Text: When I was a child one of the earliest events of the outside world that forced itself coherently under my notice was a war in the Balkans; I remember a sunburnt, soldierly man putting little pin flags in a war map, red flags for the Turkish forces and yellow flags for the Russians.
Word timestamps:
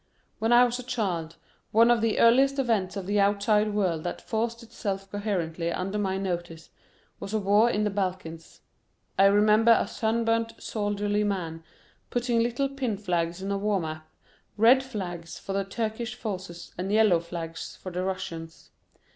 When 0.39 0.51
I 0.51 0.63
was 0.63 0.79
a 0.79 0.83
child 0.83 1.35
one 1.71 1.91
of 1.91 2.01
the 2.01 2.17
earliest 2.17 2.57
events 2.57 2.97
of 2.97 3.05
the 3.05 3.19
outside 3.19 3.71
world 3.71 4.03
that 4.03 4.19
forced 4.19 4.63
itself 4.63 5.07
coherently 5.11 5.71
under 5.71 5.99
my 5.99 6.17
notice 6.17 6.71
was 7.19 7.35
a 7.35 7.39
war 7.39 7.69
in 7.69 7.83
the 7.83 7.91
Balkans; 7.91 8.61
I 9.19 9.25
remember 9.25 9.73
a 9.73 9.87
sunburnt, 9.87 10.53
soldierly 10.57 11.23
man 11.23 11.63
putting 12.09 12.41
little 12.41 12.67
pin 12.67 12.97
flags 12.97 13.43
in 13.43 13.51
a 13.51 13.59
war 13.59 13.79
map, 13.79 14.09
red 14.57 14.81
flags 14.81 15.37
for 15.37 15.53
the 15.53 15.63
Turkish 15.63 16.15
forces 16.15 16.73
and 16.79 16.91
yellow 16.91 17.19
flags 17.19 17.75
for 17.75 17.91
the 17.91 18.01
Russians. 18.01 18.71